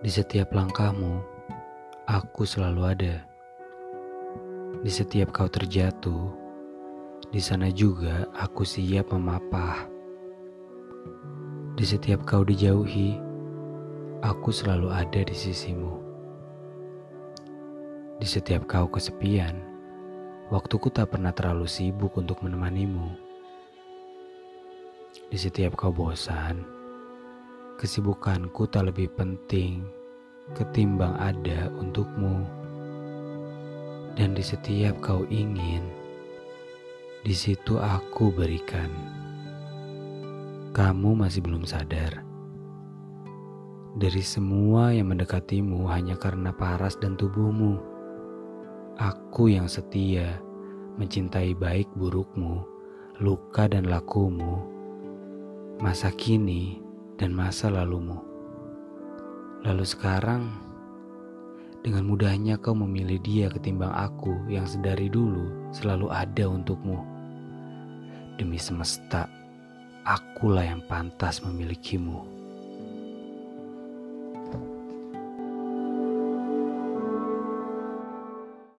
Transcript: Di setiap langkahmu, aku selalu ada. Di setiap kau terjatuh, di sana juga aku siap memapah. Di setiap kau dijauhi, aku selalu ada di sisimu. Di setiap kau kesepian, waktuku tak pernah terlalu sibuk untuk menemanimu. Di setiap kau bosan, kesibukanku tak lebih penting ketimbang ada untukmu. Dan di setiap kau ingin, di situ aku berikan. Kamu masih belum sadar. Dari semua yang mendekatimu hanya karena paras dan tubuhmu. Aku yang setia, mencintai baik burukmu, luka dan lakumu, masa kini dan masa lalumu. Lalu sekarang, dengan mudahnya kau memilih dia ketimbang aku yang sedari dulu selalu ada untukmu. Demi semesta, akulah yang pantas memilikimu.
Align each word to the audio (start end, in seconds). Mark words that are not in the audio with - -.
Di 0.00 0.08
setiap 0.08 0.56
langkahmu, 0.56 1.20
aku 2.08 2.48
selalu 2.48 2.82
ada. 2.88 3.20
Di 4.80 4.88
setiap 4.88 5.28
kau 5.28 5.44
terjatuh, 5.44 6.32
di 7.28 7.36
sana 7.36 7.68
juga 7.68 8.24
aku 8.32 8.64
siap 8.64 9.12
memapah. 9.12 9.84
Di 11.76 11.84
setiap 11.84 12.24
kau 12.24 12.40
dijauhi, 12.48 13.20
aku 14.24 14.48
selalu 14.48 14.88
ada 14.88 15.20
di 15.20 15.36
sisimu. 15.36 16.00
Di 18.16 18.24
setiap 18.24 18.64
kau 18.64 18.88
kesepian, 18.88 19.60
waktuku 20.48 20.88
tak 20.88 21.12
pernah 21.12 21.36
terlalu 21.36 21.68
sibuk 21.68 22.16
untuk 22.16 22.40
menemanimu. 22.40 23.20
Di 25.28 25.36
setiap 25.36 25.76
kau 25.76 25.92
bosan, 25.92 26.79
kesibukanku 27.80 28.68
tak 28.68 28.92
lebih 28.92 29.08
penting 29.16 29.80
ketimbang 30.52 31.16
ada 31.16 31.72
untukmu. 31.80 32.44
Dan 34.20 34.36
di 34.36 34.44
setiap 34.44 35.00
kau 35.00 35.24
ingin, 35.32 35.80
di 37.24 37.32
situ 37.32 37.80
aku 37.80 38.28
berikan. 38.36 38.92
Kamu 40.76 41.24
masih 41.24 41.40
belum 41.40 41.64
sadar. 41.64 42.20
Dari 43.96 44.22
semua 44.22 44.92
yang 44.92 45.16
mendekatimu 45.16 45.88
hanya 45.88 46.20
karena 46.20 46.52
paras 46.52 47.00
dan 47.00 47.16
tubuhmu. 47.16 47.80
Aku 49.00 49.48
yang 49.48 49.72
setia, 49.72 50.36
mencintai 51.00 51.56
baik 51.56 51.88
burukmu, 51.96 52.60
luka 53.24 53.72
dan 53.72 53.88
lakumu, 53.88 54.68
masa 55.80 56.12
kini 56.12 56.89
dan 57.20 57.36
masa 57.36 57.68
lalumu. 57.68 58.24
Lalu 59.60 59.84
sekarang, 59.84 60.48
dengan 61.84 62.08
mudahnya 62.08 62.56
kau 62.56 62.72
memilih 62.72 63.20
dia 63.20 63.52
ketimbang 63.52 63.92
aku 63.92 64.48
yang 64.48 64.64
sedari 64.64 65.12
dulu 65.12 65.68
selalu 65.76 66.08
ada 66.08 66.48
untukmu. 66.48 66.96
Demi 68.40 68.56
semesta, 68.56 69.28
akulah 70.08 70.64
yang 70.64 70.80
pantas 70.88 71.44
memilikimu. 71.44 72.39